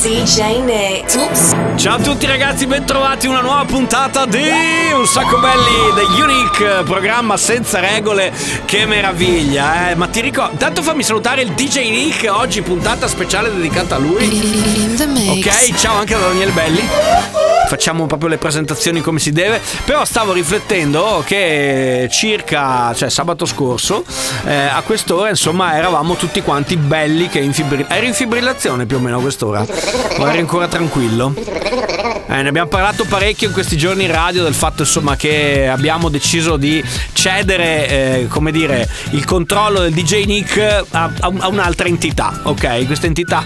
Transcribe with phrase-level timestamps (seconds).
[0.00, 1.74] DJ Nick.
[1.74, 4.48] Ciao a tutti ragazzi, bentrovati una nuova puntata di
[4.94, 8.32] Un sacco belli The Unique, programma senza regole,
[8.64, 9.96] che meraviglia, eh.
[9.96, 14.24] Ma ti ricordo, tanto fammi salutare il DJ Nick, oggi puntata speciale dedicata a lui.
[15.30, 16.88] Ok, ciao anche da Daniele Belli.
[17.68, 19.60] Facciamo proprio le presentazioni come si deve.
[19.84, 24.04] Però stavo riflettendo che circa, cioè sabato scorso,
[24.46, 27.98] eh, a quest'ora, insomma, eravamo tutti quanti belli che in fibrillazione.
[27.98, 29.66] Eri in fibrillazione più o meno a quest'ora?
[30.18, 31.32] Eri ancora tranquillo?
[31.36, 36.08] Eh, ne abbiamo parlato parecchio in questi giorni in radio del fatto insomma che abbiamo
[36.10, 42.40] deciso di cedere, eh, come dire, il controllo del DJ Nick a- a un'altra entità,
[42.42, 42.84] ok?
[42.86, 43.44] Questa entità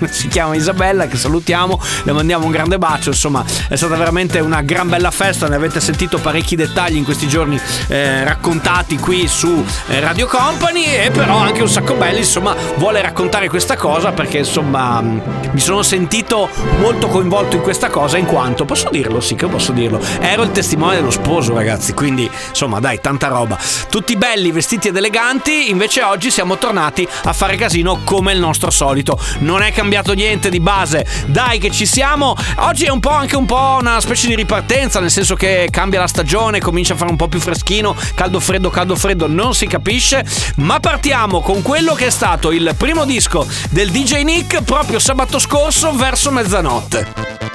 [0.10, 4.62] si chiama Isabella che salutiamo le mandiamo un grande bacio insomma è stata veramente una
[4.62, 9.64] gran bella festa ne avete sentito parecchi dettagli in questi giorni eh, raccontati qui su
[9.88, 14.38] eh, Radio Company e però anche un sacco belli insomma vuole raccontare questa cosa perché
[14.38, 19.20] insomma mi sono sentito molto coinvolto in questa cosa in quanto posso dirlo?
[19.20, 20.00] Sì che posso dirlo.
[20.20, 23.58] Ero il testimone dello sposo ragazzi quindi insomma dai tanta roba.
[23.88, 28.70] Tutti belli vestiti ed eleganti invece oggi siamo tornati a fare casino come il nostro
[28.70, 29.18] solito.
[29.40, 31.04] Non è cambiato niente di base.
[31.26, 32.34] Dai che ci siamo.
[32.56, 36.00] Oggi è un po' anche un po' una specie di ripartenza nel senso che cambia
[36.00, 39.66] la stagione comincia a fare un po' più freschino caldo freddo caldo freddo non si
[39.66, 40.24] capisce.
[40.56, 45.38] Ma partiamo con quello che è stato il primo disco del DJ Nick proprio sabato
[45.38, 47.53] scorso verso mezzanotte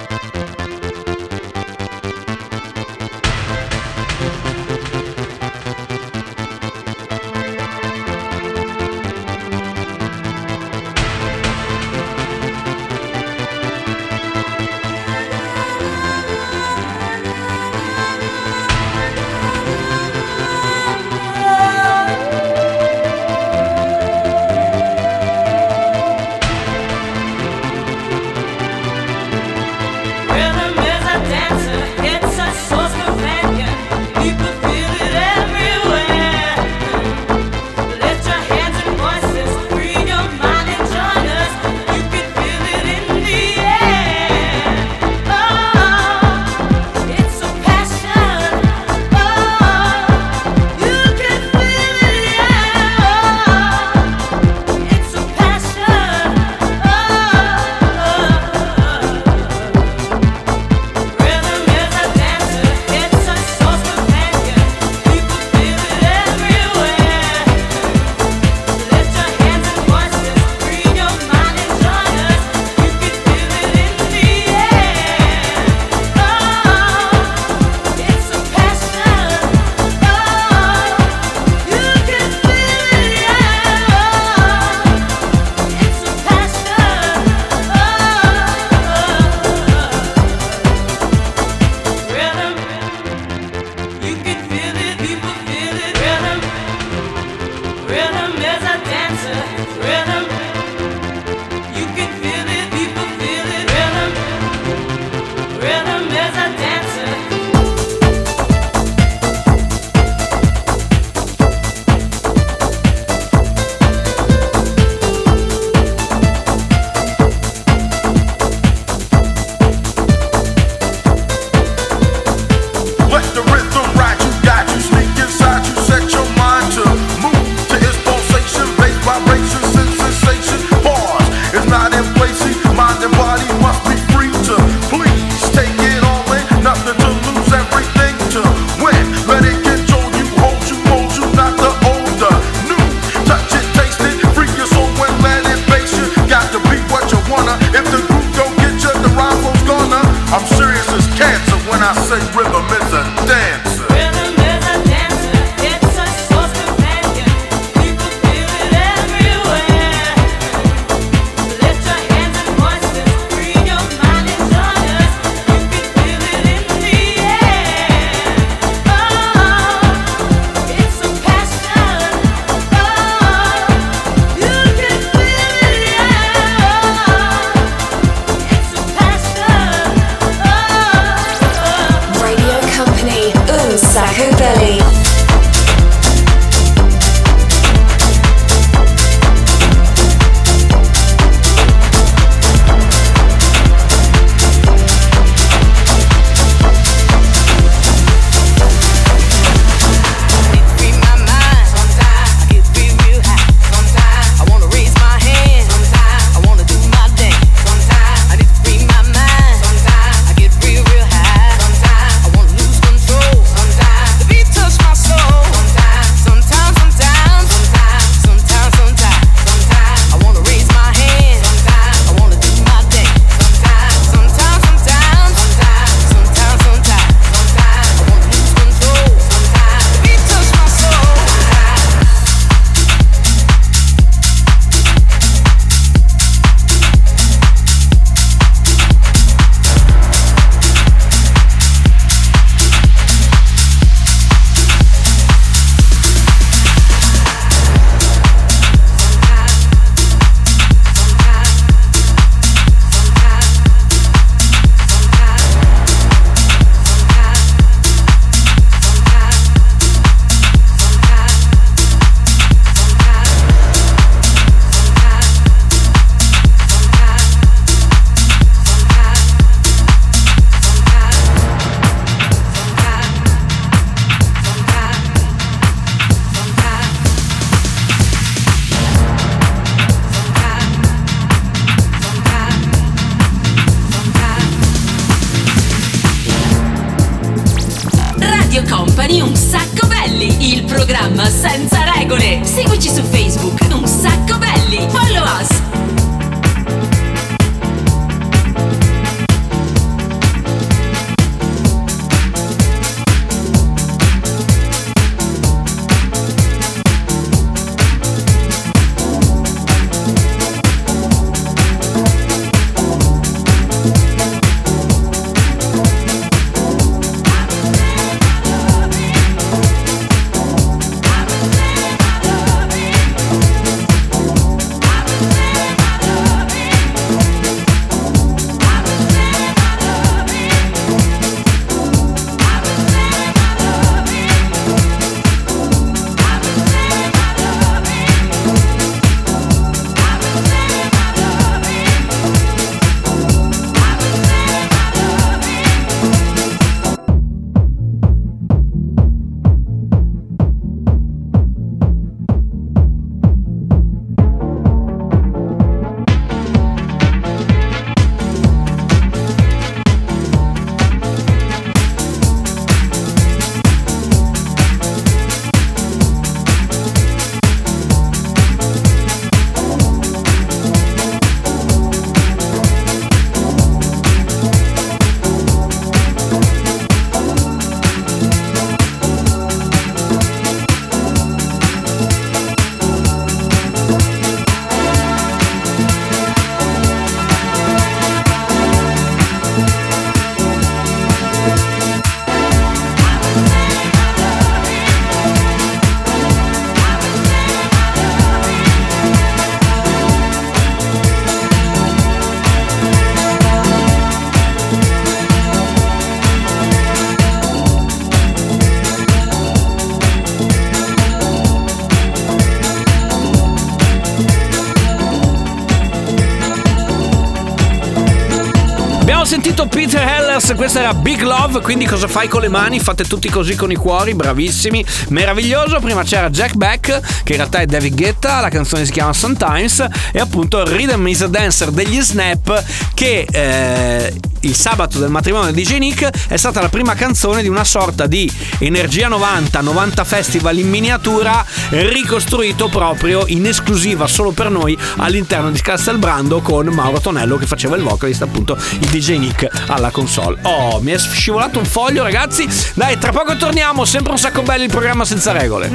[419.29, 422.79] sentito Peter Hellers, questa era Big Love, quindi cosa fai con le mani?
[422.79, 425.79] Fate tutti così con i cuori, bravissimi, meraviglioso.
[425.79, 429.85] Prima c'era Jack Beck, che in realtà è David Guetta, la canzone si chiama Sometimes,
[430.11, 432.63] e appunto Rhythm is a Dancer degli Snap,
[432.95, 437.63] che eh, il sabato del matrimonio di Nick è stata la prima canzone di una
[437.63, 444.77] sorta di Energia 90, 90 Festival in miniatura, ricostruito proprio in esclusiva solo per noi
[444.97, 449.91] all'interno di Castelbrando con Mauro Tonello che faceva il vocalist, appunto il DJ Nick alla
[449.91, 450.37] console.
[450.43, 452.47] Oh, mi è scivolato un foglio, ragazzi.
[452.73, 453.85] Dai, tra poco torniamo.
[453.85, 455.69] Sempre un sacco belli il programma senza regole.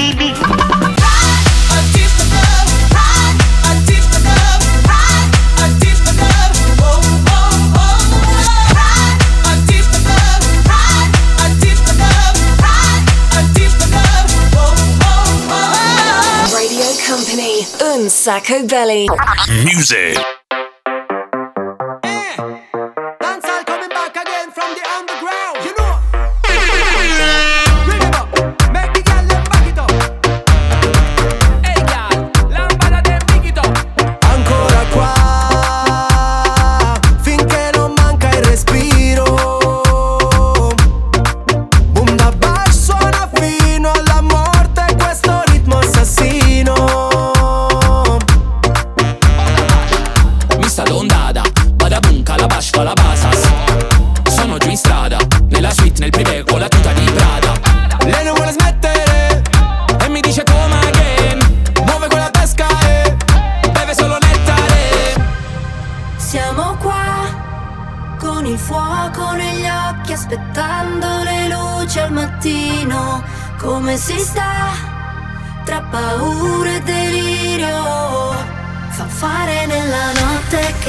[16.50, 19.04] Radio Company, Un Sacco Belly.
[19.64, 20.43] Music.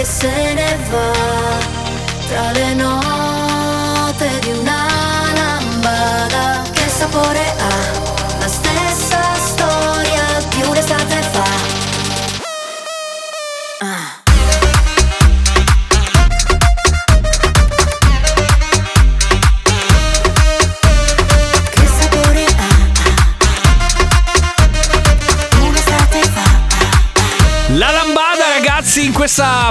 [0.05, 1.11] Se ne va.
[2.27, 2.94] Tra le note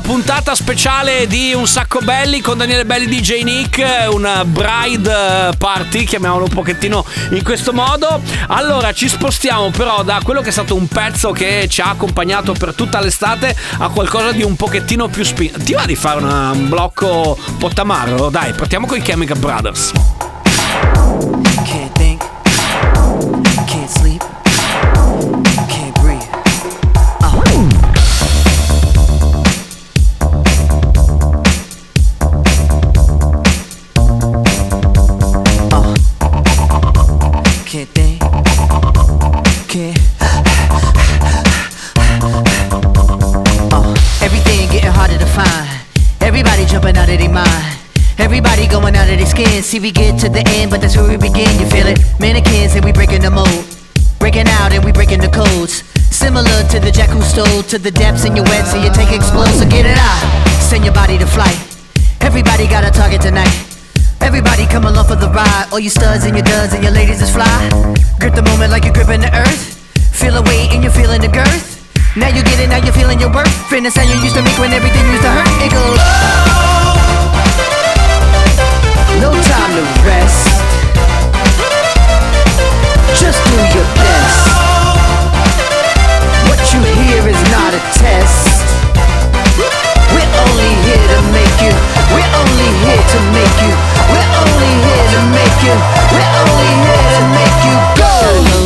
[0.00, 6.44] puntata speciale di Un sacco belli con Daniele Belli DJ Nick, una bride party, chiamiamolo
[6.44, 8.20] un pochettino in questo modo.
[8.48, 12.52] Allora, ci spostiamo però da quello che è stato un pezzo che ci ha accompagnato
[12.52, 15.58] per tutta l'estate a qualcosa di un pochettino più spinto.
[15.58, 18.30] Ti va di fare una- un blocco pottamaro?
[18.30, 19.92] Dai, partiamo con i Chemical Brothers.
[57.68, 59.48] To the depths in your wet, so you take explode.
[59.56, 60.20] So get it out,
[60.60, 61.56] send your body to flight.
[62.20, 63.52] Everybody got a target tonight.
[64.20, 65.68] Everybody come along for the ride.
[65.72, 67.46] All you studs and your duds and your ladies is fly.
[68.18, 69.76] Grip the moment like you're gripping the earth.
[70.12, 71.78] Feel a weight and you're feeling the girth.
[72.16, 73.52] Now you get it, now you're feeling your worth.
[73.68, 75.50] Feeling the you used to make when everything used to hurt.
[75.62, 75.98] It goes.
[79.22, 80.48] No time to rest.
[83.20, 84.23] Just do your best.
[88.04, 88.60] Test.
[90.12, 91.72] We're only here to make you.
[92.12, 93.72] We're only here to make you.
[94.12, 95.74] We're only here to make you.
[96.12, 98.12] We're only here to make you go.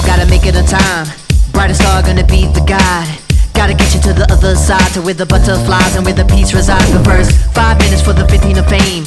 [0.02, 1.06] Gotta gotta make it on time.
[1.54, 3.18] Brightest star gonna be the guide.
[3.54, 6.52] Gotta get you to the other side, to where the butterflies and where the peace
[6.52, 6.90] resides.
[6.90, 9.04] But first, five minutes for the 15 of fame.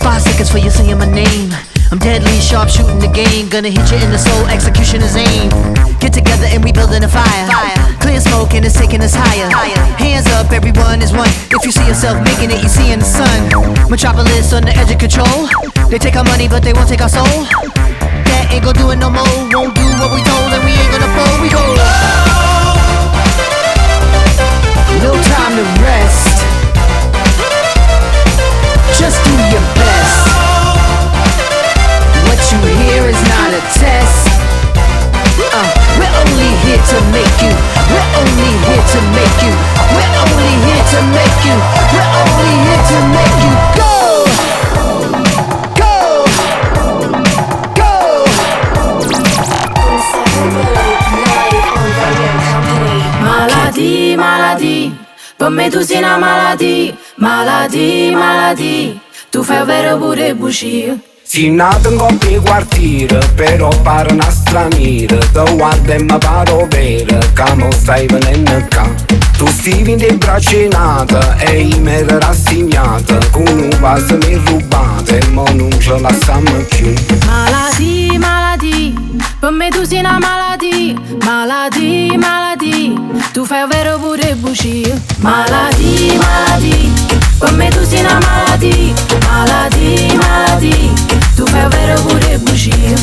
[0.00, 1.52] Five seconds for you saying my name.
[1.90, 3.48] I'm deadly sharp shooting the game.
[3.48, 5.48] Gonna hit you in the soul, execution is aim.
[6.00, 7.93] Get together and we building a fire.
[8.14, 9.50] Clear smoke and it's taking us higher.
[9.98, 11.26] Hands up, everyone is one.
[11.50, 13.50] If you see yourself making it, you see in the sun.
[13.90, 15.50] Metropolis on the edge of control.
[15.90, 17.26] They take our money, but they won't take our soul.
[17.26, 19.26] That ain't gonna do it no more.
[19.50, 21.42] Won't do what we told, and we ain't gonna fold.
[21.42, 21.58] We go.
[25.02, 26.38] No time to rest.
[28.94, 30.22] Just do your best.
[32.30, 34.33] What you hear is not a test.
[36.64, 37.52] Here to make you.
[37.92, 39.52] We're only here to make you.
[39.94, 41.56] We're only here to make you.
[41.92, 43.92] We're only here to make you go.
[53.20, 54.96] Maladie, maladie,
[55.36, 61.13] per me tu sei una maladie, maladie, maladie, tu fai vero pure bugie.
[61.34, 67.18] Si nato in coppia quartiere, però pare una straniera Te guarda e mi paro vera,
[67.18, 68.88] che mo stai venendo qua
[69.36, 75.18] Tu stivi in te braccinata e io mi ero rassegnata Con un vaso mi rubate
[75.18, 76.94] e non ce la stanno più.
[77.26, 78.92] Maladie, maladie,
[79.38, 82.94] per me tu sei una maladie, maladie, maladie,
[83.32, 85.02] tu fai vero pure bugie.
[85.18, 86.90] Maladie, maladie,
[87.38, 88.94] per me tu sei una maladie,
[89.28, 90.92] maladie, maladie,
[91.34, 92.94] tu fai vero pure bugie.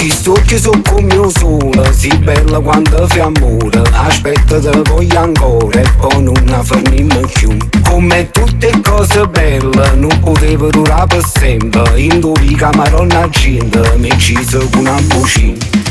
[0.00, 5.80] I occhi sono come un sole, si bella quando fai amore Aspetta te voglio ancora
[5.80, 12.20] e poi non fermiamo più Come tutte cose belle, non potevo durare per sempre In
[12.20, 15.87] due camarona gente, mi ci sono una bucina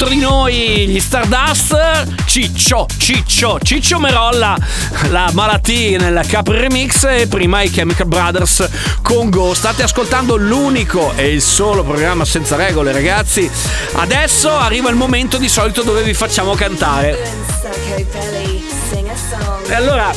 [0.00, 4.56] dentro di noi, gli Stardust, Ciccio, Ciccio, Ciccio Merolla,
[5.10, 8.66] la malattia nel Capri Remix e prima i Chemical Brothers
[9.02, 9.52] con Go.
[9.52, 13.50] State ascoltando l'unico e il solo programma senza regole, ragazzi.
[13.92, 17.18] Adesso arriva il momento di solito dove vi facciamo cantare.
[19.66, 20.10] E allora,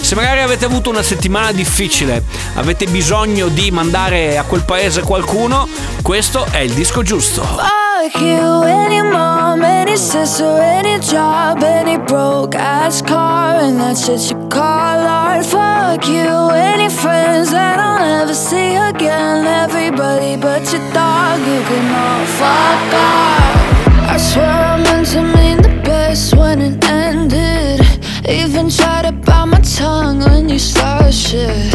[0.00, 2.24] se magari avete avuto una settimana difficile,
[2.54, 5.68] avete bisogno di mandare a quel paese qualcuno,
[6.02, 7.77] questo è il disco giusto.
[7.98, 14.30] Fuck you, any mom, any sister, any job, any broke ass car, and that's shit
[14.30, 15.44] you call art.
[15.44, 19.44] Fuck you, any friends that I'll never see again.
[19.44, 24.14] Everybody but your dog, you can all fuck off.
[24.14, 27.80] I swear I meant to mean the best when it ended.
[28.28, 31.74] Even tried to bite my tongue when you started shit.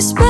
[0.00, 0.29] whisper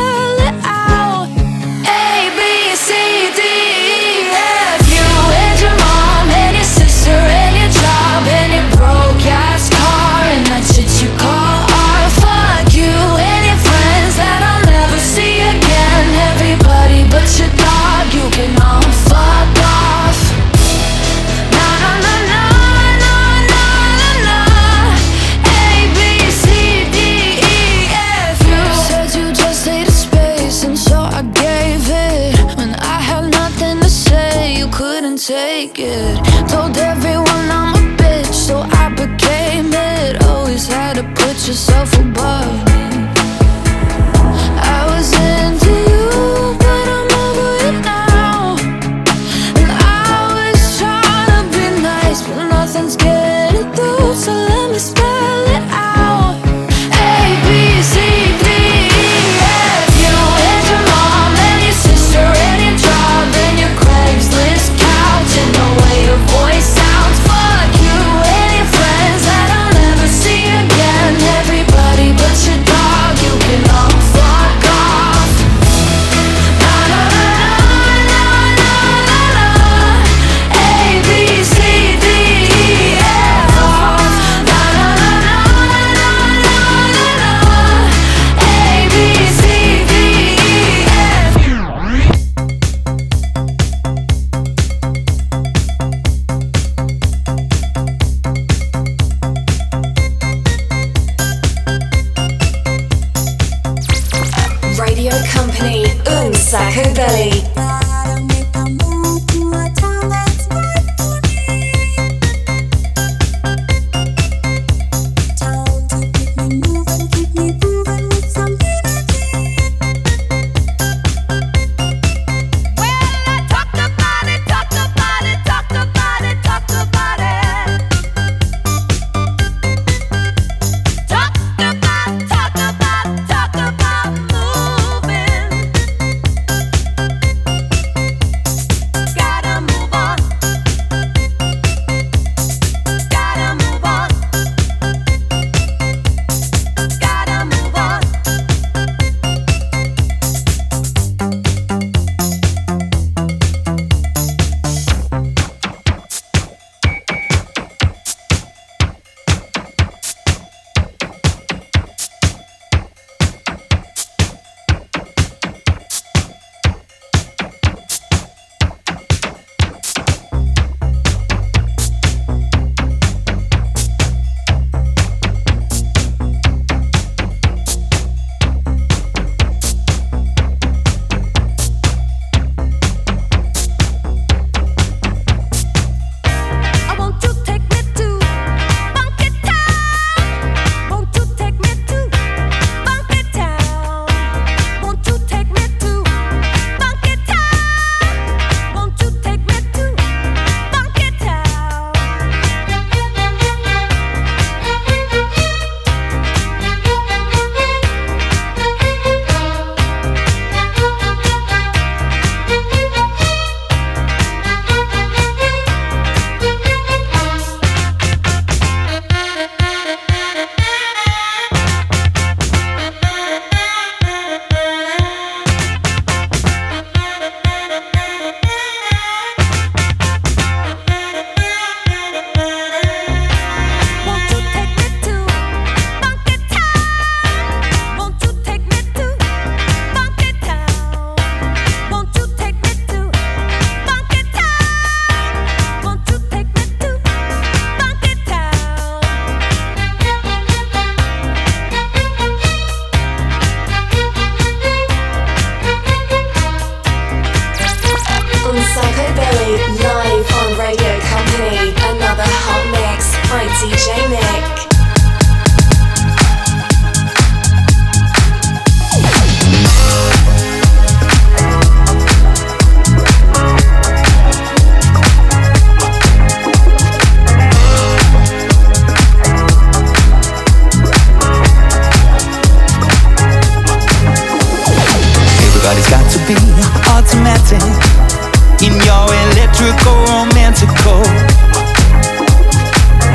[290.50, 291.02] romantical.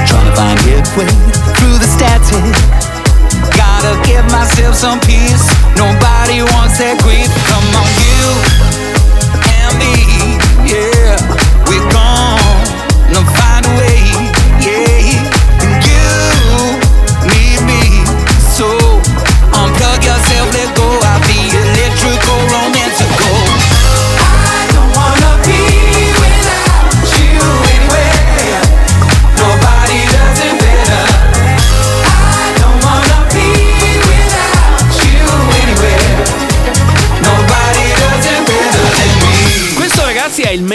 [0.08, 1.12] Trying to find your way
[1.58, 2.56] through the static.
[3.56, 5.48] Gotta give myself some peace.
[5.76, 7.28] Nobody wants that grief.
[7.52, 8.26] Come on, you
[9.52, 10.40] and me,
[10.72, 11.55] yeah.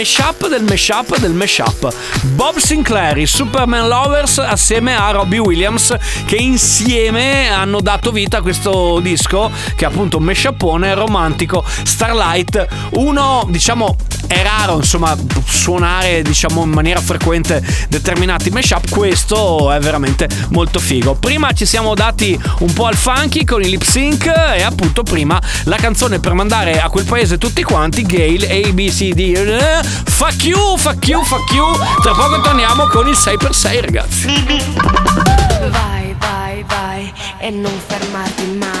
[0.01, 1.93] Mashup del mashup del mashup.
[2.33, 8.41] Bob Sinclair, i Superman Lovers assieme a Robbie Williams che insieme hanno dato vita a
[8.41, 12.67] questo disco che è appunto un mashupone romantico Starlight.
[12.93, 13.95] Uno diciamo
[14.31, 15.15] è raro insomma
[15.45, 21.15] suonare diciamo in maniera frequente determinati mashup questo è veramente molto figo.
[21.15, 25.39] Prima ci siamo dati un po' al funky con i lip sync e appunto prima
[25.65, 29.83] la canzone per mandare a quel paese tutti quanti Gale A B C D eh,
[30.05, 31.65] fuck you fuck you fuck you.
[32.01, 34.27] Tra poco torniamo con il 6x6 ragazzi.
[35.69, 38.80] Vai, vai, vai e non fermarti mai.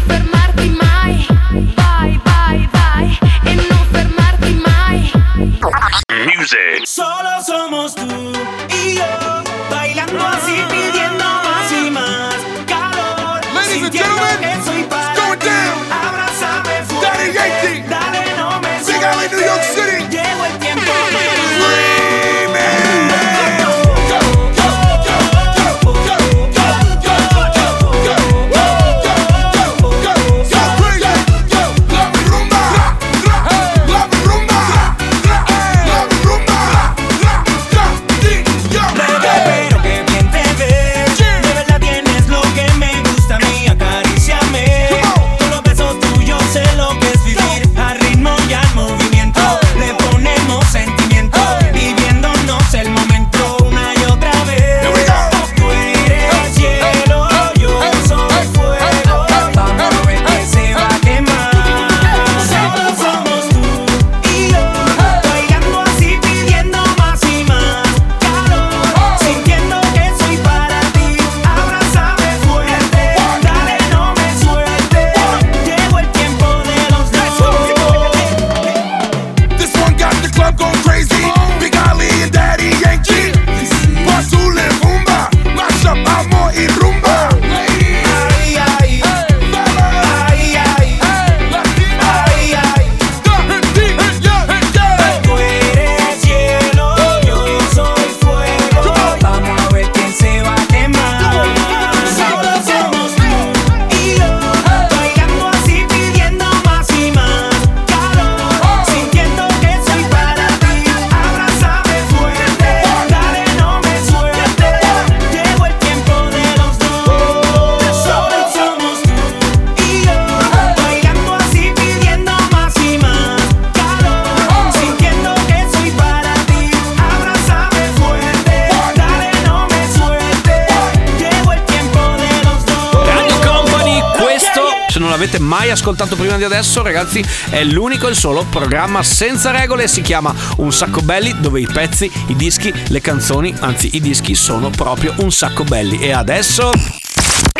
[135.81, 139.87] ascoltato prima di adesso, ragazzi, è l'unico e il solo programma senza regole.
[139.87, 144.35] Si chiama Un sacco belli, dove i pezzi, i dischi, le canzoni, anzi i dischi
[144.35, 145.99] sono proprio un sacco belli.
[145.99, 146.71] E adesso.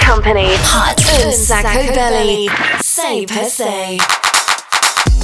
[0.05, 2.47] Company, un sacco belly.
[2.79, 3.99] Sei per sei.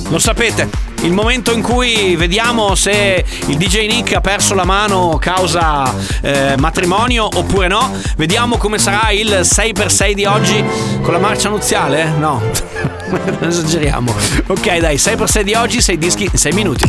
[0.09, 0.67] Lo sapete,
[1.01, 6.55] il momento in cui vediamo se il DJ Nick ha perso la mano causa eh,
[6.57, 7.93] matrimonio oppure no.
[8.17, 10.63] Vediamo come sarà il 6x6 di oggi
[11.01, 12.01] con la marcia nuziale?
[12.03, 12.09] Eh?
[12.09, 12.41] No,
[13.09, 14.13] non esageriamo.
[14.47, 16.83] Ok, dai, 6x6 di oggi, 6 dischi in 6 minuti.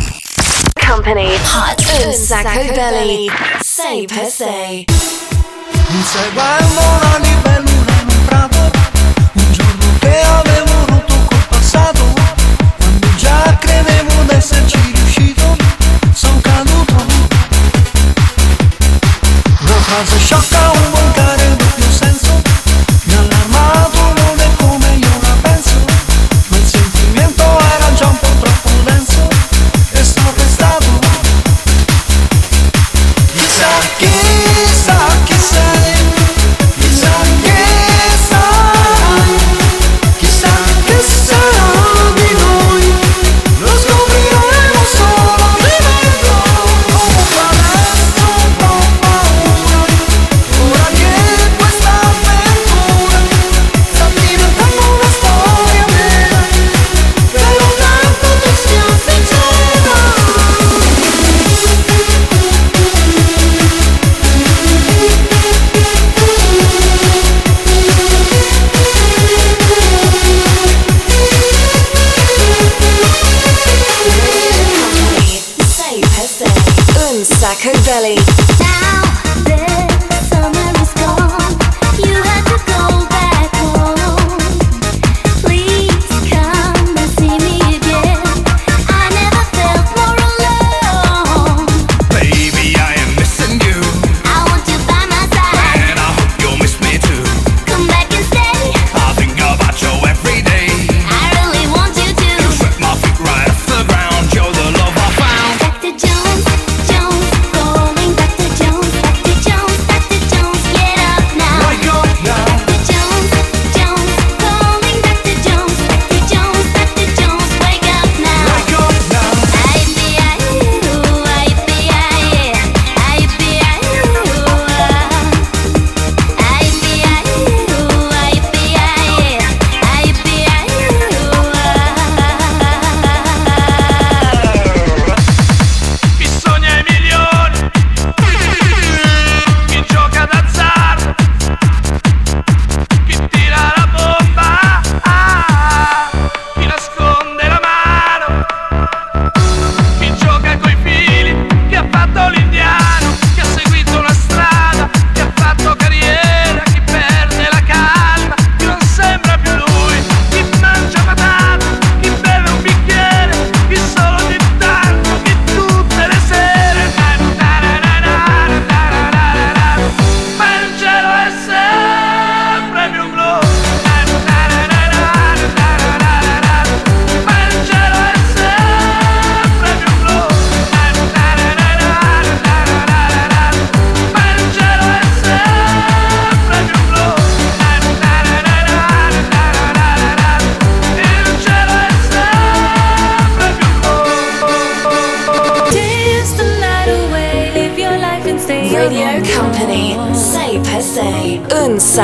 [0.87, 3.31] Company, Hot un sacco belli,
[3.63, 4.85] 6x6.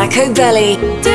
[0.05, 1.13] Un Sacco Belly.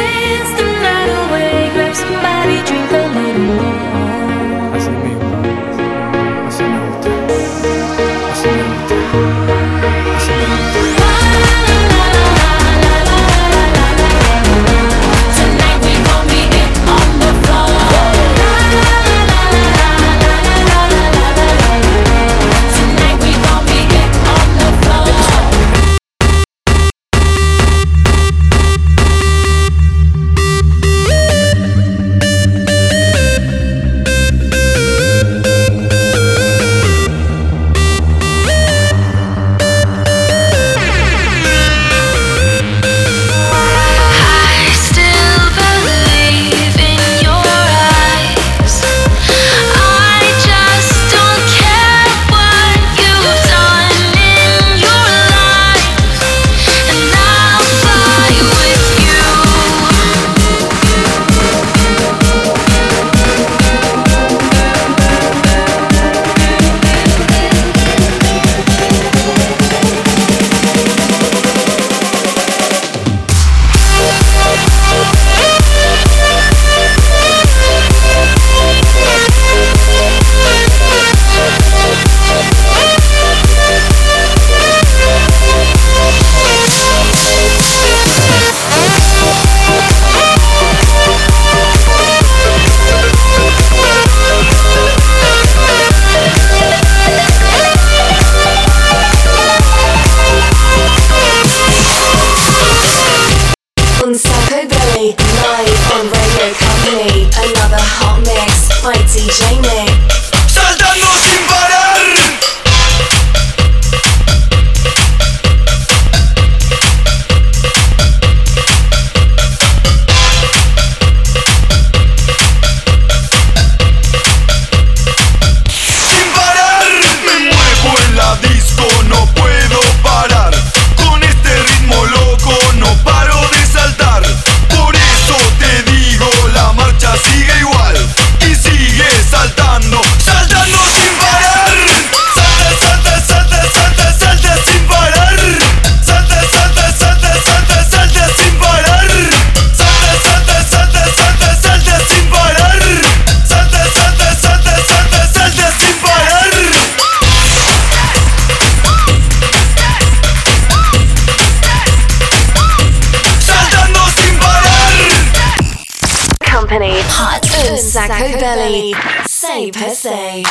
[166.69, 166.99] Company.
[166.99, 168.91] Hot un sacco belly.
[169.25, 170.45] Sei per sei.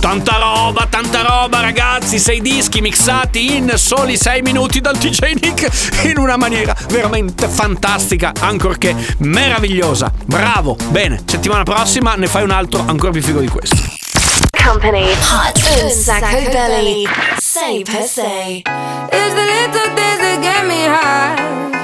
[0.00, 6.02] Tanta roba, tanta roba ragazzi, sei dischi mixati in soli 6 minuti dal DJ Nick
[6.06, 10.10] in una maniera veramente fantastica, ancorché meravigliosa.
[10.24, 13.76] Bravo, bene, settimana prossima ne fai un altro ancora più figo di questo.
[14.60, 15.08] Company.
[15.12, 17.06] Hot un sacco belly.
[17.38, 18.56] Sei per sei.
[18.56, 21.75] It's the little things that get me high.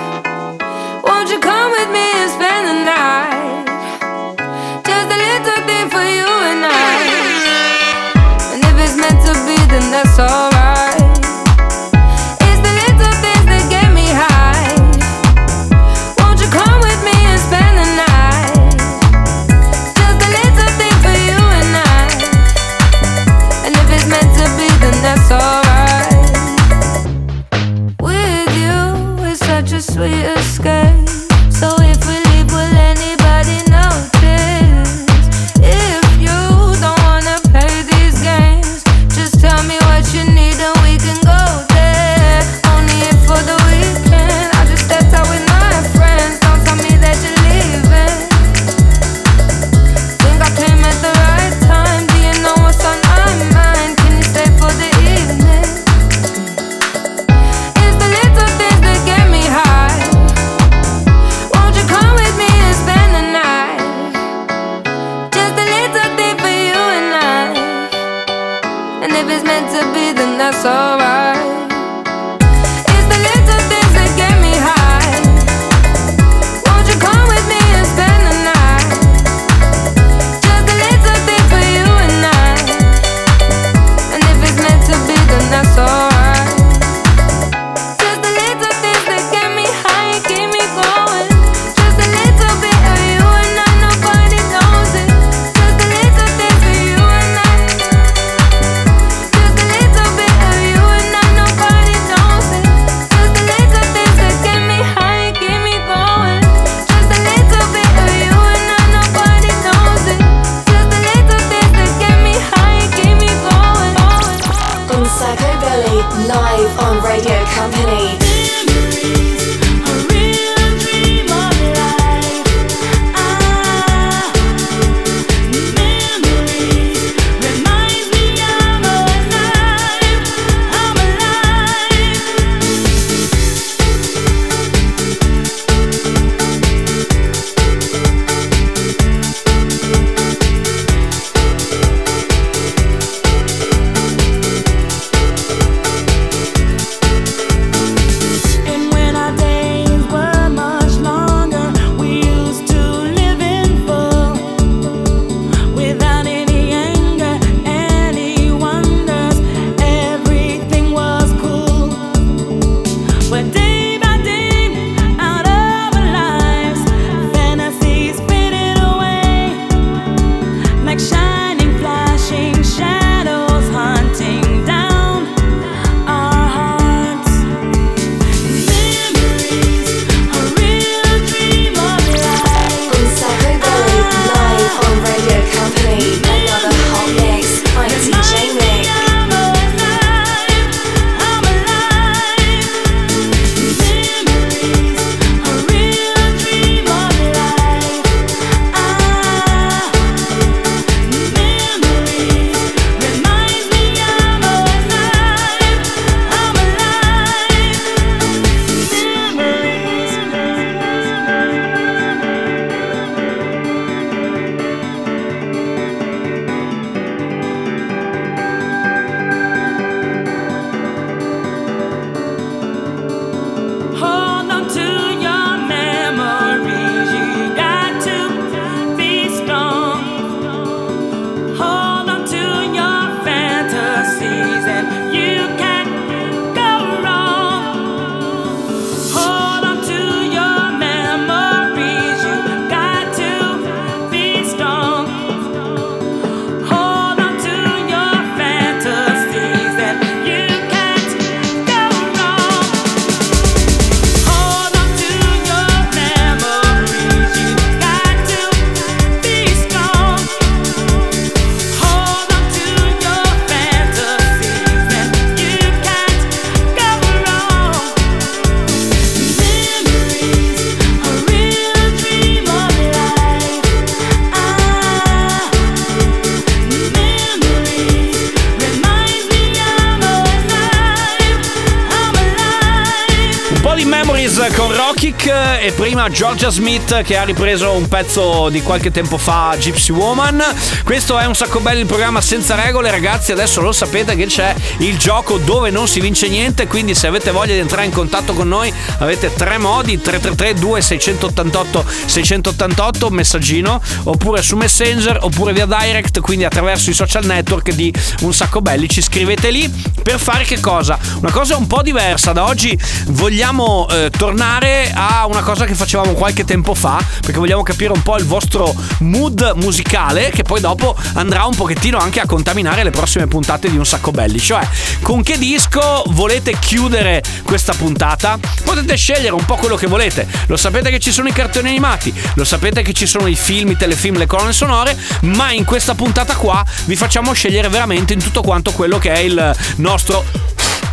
[286.03, 290.43] Prima Georgia Smith che ha ripreso un pezzo di qualche tempo fa, Gypsy Woman.
[290.85, 293.31] Questo è un sacco bello il programma senza regole, ragazzi.
[293.33, 296.67] Adesso lo sapete che c'è il gioco dove non si vince niente.
[296.67, 301.85] Quindi, se avete voglia di entrare in contatto con noi, avete tre modi: 333 2688
[302.07, 308.33] 688 messaggino, oppure su Messenger, oppure via direct, quindi attraverso i social network di un
[308.33, 308.89] sacco belli.
[308.89, 309.71] Ci scrivete lì
[310.03, 310.99] per fare che cosa?
[311.21, 312.33] Una cosa un po' diversa.
[312.33, 312.77] Da oggi
[313.09, 318.03] vogliamo eh, tornare a una cosa che facevamo qualche tempo fa, perché vogliamo capire un
[318.03, 322.91] po' il vostro mood musicale, che poi dopo andrà un pochettino anche a contaminare le
[322.91, 324.41] prossime puntate di Un Sacco Belli.
[324.41, 324.67] Cioè,
[325.03, 328.39] con che disco volete chiudere questa puntata?
[328.65, 330.27] Potete scegliere un po' quello che volete.
[330.47, 333.73] Lo sapete che ci sono i cartoni animati, lo sapete che ci sono i film,
[333.73, 338.23] i telefilm, le colonne sonore, ma in questa puntata qua vi facciamo scegliere veramente in
[338.23, 340.25] tutto quanto quello che è il nostro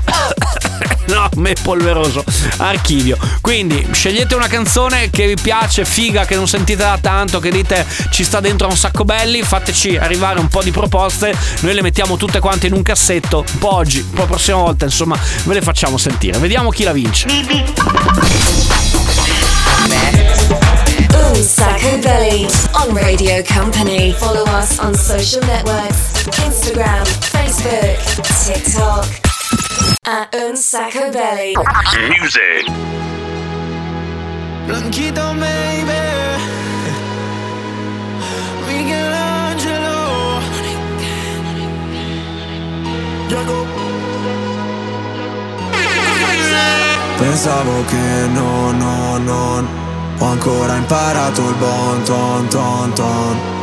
[1.10, 2.24] No, me polveroso
[2.58, 3.18] archivio.
[3.42, 7.86] Quindi scegliete una canzone che vi piace, figa, che non sentite da tanto, che dite
[8.12, 9.42] ci sta dentro un sacco belli.
[9.42, 11.36] Fateci arrivare un po' di proposte.
[11.62, 13.44] Noi le mettiamo tutte quante in un cassetto.
[13.54, 16.38] Un po' oggi, un po' la prossima volta, insomma, ve le facciamo sentire.
[16.38, 17.28] Vediamo chi la vince.
[21.12, 24.14] Un Sacco Belly on Radio Company.
[24.14, 27.98] Follow us on social networks Instagram, Facebook,
[28.46, 29.29] TikTok.
[30.06, 31.54] At Un Sacco Belly.
[32.10, 32.66] Music.
[34.66, 36.38] Blanquito, baby.
[38.68, 40.00] Michelangelo.
[47.18, 49.68] Pensavo che no, no, non
[50.20, 53.59] Ho ancora imparato il bon ton ton ton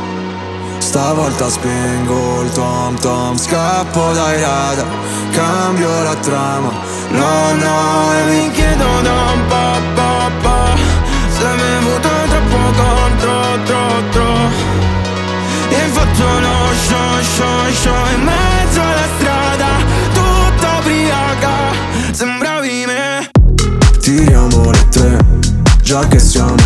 [0.79, 4.87] Stavolta spengo il tom tom Scappo dai radar
[5.33, 6.71] Cambio la trama.
[7.11, 9.81] No, no, e mi chiedo da un po',
[10.43, 10.77] po'
[11.29, 13.33] Se mi è avuto troppo contro,
[13.65, 14.35] tro, tro.
[15.69, 19.67] E faccio lo show, show, show In mezzo alla strada
[20.13, 21.55] Tutta ubriaca
[22.13, 23.31] Sembravi me.
[24.01, 25.19] Tiriamo le tre
[25.83, 26.66] Già che siamo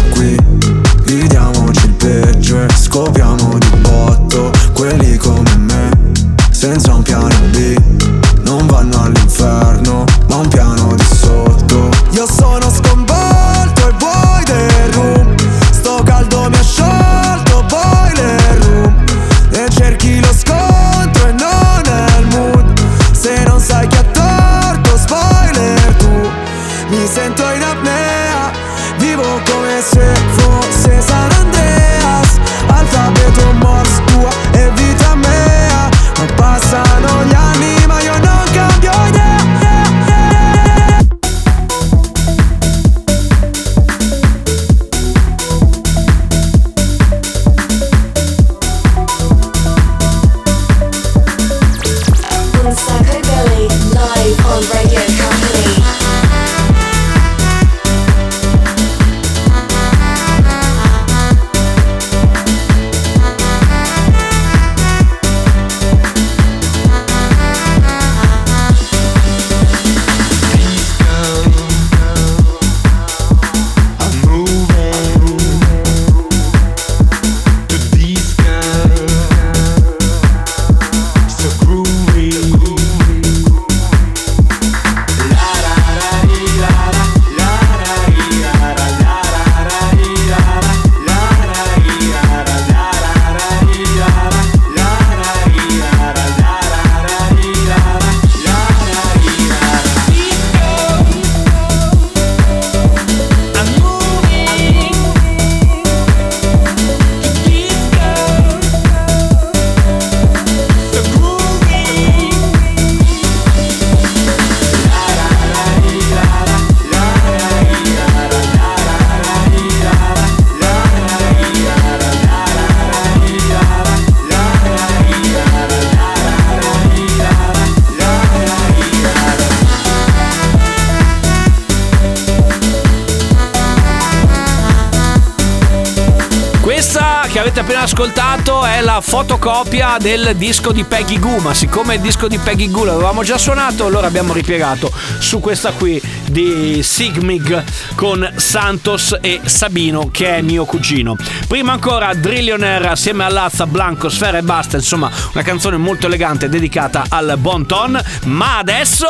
[139.01, 143.39] fotocopia del disco di Peggy Goo, ma siccome il disco di Peggy Goo l'avevamo già
[143.39, 150.43] suonato, allora abbiamo ripiegato su questa qui di Sigmig con Santos e Sabino, che è
[150.43, 151.17] mio cugino.
[151.47, 156.49] Prima ancora Drillionaire assieme a Lazza, Blanco, Sfera e Basta, insomma, una canzone molto elegante
[156.49, 159.07] dedicata al bon ton, ma adesso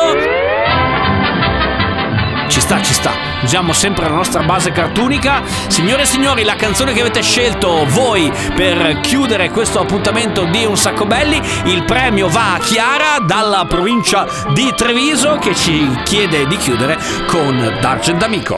[2.47, 3.30] ci sta, ci sta.
[3.43, 5.41] Usiamo sempre la nostra base cartunica.
[5.67, 10.77] Signore e signori, la canzone che avete scelto voi per chiudere questo appuntamento di Un
[10.77, 16.57] Sacco Belli, il premio va a Chiara dalla provincia di Treviso che ci chiede di
[16.57, 18.57] chiudere con D'Argent Amico.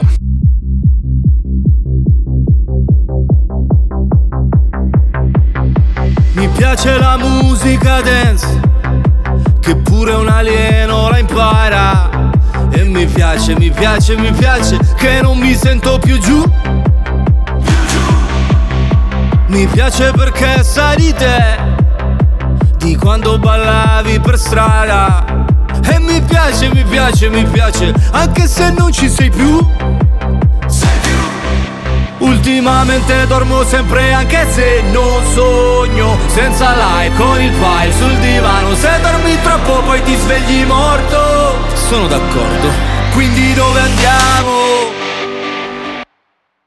[6.32, 8.60] Mi piace la musica dance,
[9.60, 12.23] che pure un alieno la impara.
[12.76, 16.42] E mi piace, mi piace, mi piace, che non mi sento più giù.
[19.46, 21.56] Mi piace perché sai di te,
[22.78, 25.24] di quando ballavi per strada.
[25.88, 29.64] E mi piace, mi piace, mi piace, anche se non ci sei più.
[32.18, 38.88] Ultimamente dormo sempre anche se non sogno Senza like con il file sul divano Se
[39.02, 41.53] dormi troppo poi ti svegli morto
[41.84, 42.70] Sono d'accordo
[43.12, 44.52] Quindi dove andiamo?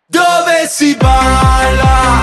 [0.05, 2.16] Dove si balla?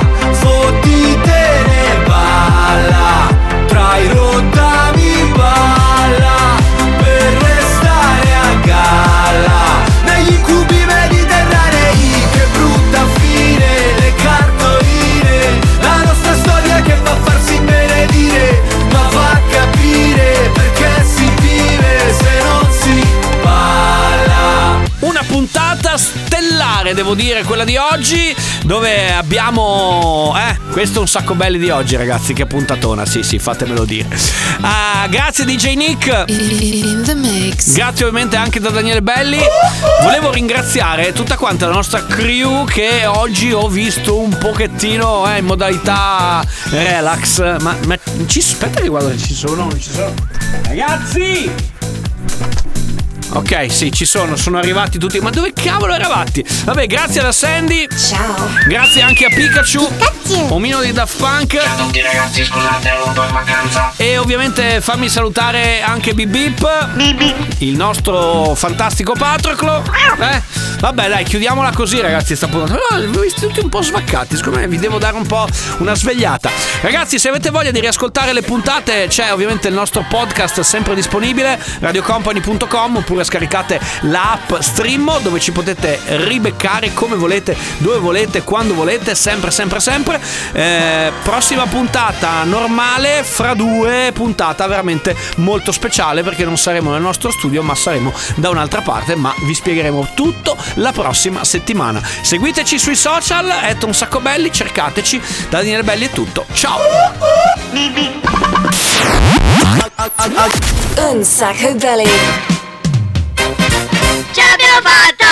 [26.84, 30.34] Stellare, devo dire, quella di oggi, dove abbiamo...
[30.36, 34.08] Eh, questo è un sacco belli di oggi, ragazzi, che puntatona, sì, sì, fatemelo dire.
[34.60, 36.24] Ah, grazie DJ Nick.
[37.72, 39.38] Grazie ovviamente anche da Daniele Belli.
[40.02, 45.46] Volevo ringraziare tutta quanta la nostra crew che oggi ho visto un pochettino eh, in
[45.46, 47.60] modalità relax.
[47.60, 50.14] Ma, ma ci aspetta che guardo se ci sono, non ci sono.
[50.66, 51.83] Ragazzi!
[53.34, 55.18] Ok, sì, ci sono, sono arrivati tutti.
[55.18, 56.44] Ma dove cavolo eravate?
[56.64, 57.88] Vabbè, grazie alla Sandy.
[57.88, 58.48] Ciao.
[58.68, 59.90] Grazie anche a Pikachu.
[60.50, 61.60] Omino di Daft Punk.
[61.60, 63.92] Ciao a tutti ragazzi, scusate, ero un po' in vacanza.
[63.96, 66.86] E ovviamente fammi salutare anche Bip Bip.
[67.58, 69.82] Il nostro fantastico Patroclo.
[70.20, 70.42] Eh?
[70.78, 72.36] Vabbè, dai, chiudiamola così, ragazzi.
[72.36, 72.78] Sta puntata.
[72.78, 74.36] Oh, vi visti tutti un po' svaccati.
[74.36, 75.46] Secondo me vi devo dare un po'
[75.78, 76.50] una svegliata.
[76.82, 81.60] Ragazzi, se avete voglia di riascoltare le puntate, c'è ovviamente il nostro podcast sempre disponibile,
[81.80, 89.14] radiocompany.com oppure scaricate l'app Stream dove ci potete ribeccare come volete, dove volete, quando volete,
[89.14, 90.20] sempre, sempre, sempre.
[90.52, 97.30] Eh, prossima puntata normale, fra due puntata veramente molto speciale perché non saremo nel nostro
[97.30, 102.00] studio ma saremo da un'altra parte, ma vi spiegheremo tutto la prossima settimana.
[102.22, 105.20] Seguiteci sui social, è un sacco belli, cercateci.
[105.48, 106.44] Da Daniele Belli è tutto.
[106.52, 106.78] Ciao!
[110.96, 112.63] Un sacco belly.
[114.32, 115.24] Ce l'abbiamo fatta!